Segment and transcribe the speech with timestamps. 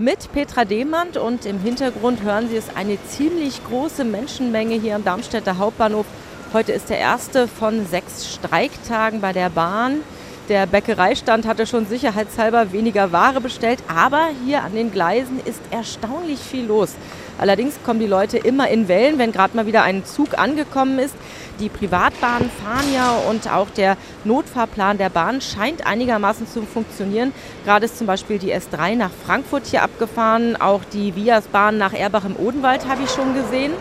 [0.00, 5.04] mit Petra Demand und im Hintergrund hören Sie es eine ziemlich große Menschenmenge hier am
[5.04, 6.06] Darmstädter Hauptbahnhof.
[6.54, 10.00] Heute ist der erste von sechs Streiktagen bei der Bahn.
[10.48, 16.40] Der Bäckereistand hatte schon sicherheitshalber weniger Ware bestellt, aber hier an den Gleisen ist erstaunlich
[16.40, 16.94] viel los.
[17.36, 21.14] Allerdings kommen die Leute immer in Wellen, wenn gerade mal wieder ein Zug angekommen ist.
[21.60, 27.32] Die Privatbahnen fahren ja und auch der Notfahrplan der Bahn scheint einigermaßen zu funktionieren.
[27.66, 32.24] Gerade ist zum Beispiel die S3 nach Frankfurt hier abgefahren, auch die Vias-Bahn nach Erbach
[32.24, 33.72] im Odenwald habe ich schon gesehen.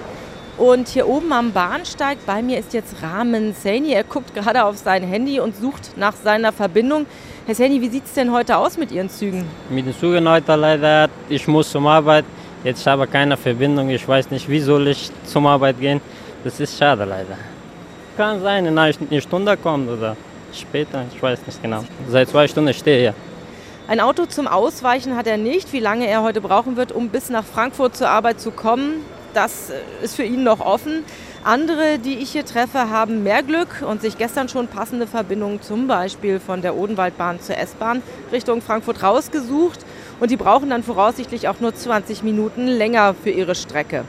[0.58, 3.94] Und hier oben am Bahnsteig bei mir ist jetzt Rahmen Saini.
[3.94, 7.06] Er guckt gerade auf sein Handy und sucht nach seiner Verbindung.
[7.46, 9.46] Herr Saini, wie sieht es denn heute aus mit Ihren Zügen?
[9.70, 12.26] Mit den Zügen heute leider, ich muss zum Arbeit.
[12.66, 13.90] Jetzt habe ich keine Verbindung.
[13.90, 16.02] Ich weiß nicht, wie soll ich zum Arbeit gehen.
[16.44, 17.38] Das ist schade leider.
[18.20, 20.18] Kann sein, in einer Stunde kommt oder
[20.52, 21.86] später, ich weiß nicht genau.
[22.10, 23.14] Seit zwei Stunden stehe ich hier.
[23.88, 25.72] Ein Auto zum Ausweichen hat er nicht.
[25.72, 29.72] Wie lange er heute brauchen wird, um bis nach Frankfurt zur Arbeit zu kommen, das
[30.02, 31.06] ist für ihn noch offen.
[31.46, 35.88] Andere, die ich hier treffe, haben mehr Glück und sich gestern schon passende Verbindungen zum
[35.88, 38.02] Beispiel von der Odenwaldbahn zur S-Bahn
[38.34, 39.80] Richtung Frankfurt rausgesucht.
[40.20, 44.04] Und die brauchen dann voraussichtlich auch nur 20 Minuten länger für ihre Strecke.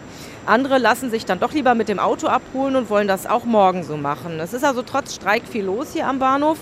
[0.46, 3.82] Andere lassen sich dann doch lieber mit dem Auto abholen und wollen das auch morgen
[3.82, 4.40] so machen.
[4.40, 6.58] Es ist also trotz Streik viel los hier am Bahnhof.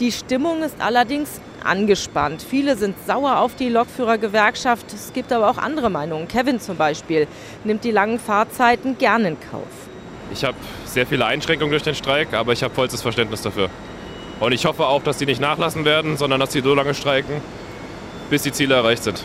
[0.00, 2.42] Die Stimmung ist allerdings angespannt.
[2.42, 4.92] Viele sind sauer auf die Lokführergewerkschaft.
[4.92, 6.28] Es gibt aber auch andere Meinungen.
[6.28, 7.26] Kevin zum Beispiel
[7.64, 9.68] nimmt die langen Fahrzeiten gern in Kauf.
[10.32, 13.68] Ich habe sehr viele Einschränkungen durch den Streik, aber ich habe vollstes Verständnis dafür.
[14.40, 17.40] Und ich hoffe auch, dass die nicht nachlassen werden, sondern dass sie so lange streiken,
[18.30, 19.22] bis die Ziele erreicht sind.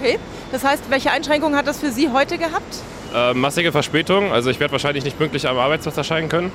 [0.00, 0.18] Okay,
[0.52, 2.76] das heißt, welche Einschränkungen hat das für Sie heute gehabt?
[3.14, 6.52] Äh, massige Verspätung, also ich werde wahrscheinlich nicht pünktlich am Arbeitsplatz erscheinen können.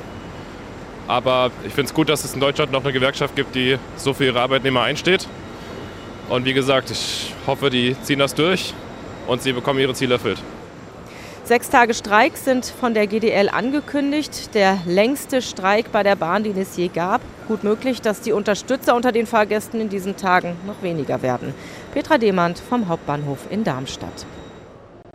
[1.07, 4.13] Aber ich finde es gut, dass es in Deutschland noch eine Gewerkschaft gibt, die so
[4.13, 5.27] für ihre Arbeitnehmer einsteht.
[6.29, 8.73] Und wie gesagt, ich hoffe, die ziehen das durch
[9.27, 10.41] und sie bekommen ihre Ziele erfüllt.
[11.47, 14.53] Sechs Tage Streik sind von der GDL angekündigt.
[14.53, 17.21] Der längste Streik bei der Bahn, den es je gab.
[17.47, 21.53] Gut möglich, dass die Unterstützer unter den Fahrgästen in diesen Tagen noch weniger werden.
[21.93, 24.25] Petra Demand vom Hauptbahnhof in Darmstadt.